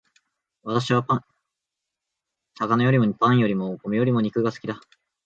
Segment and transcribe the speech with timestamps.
[0.63, 1.05] 私は
[2.57, 4.81] 魚よりもパンよりもお米よりも肉が好きだ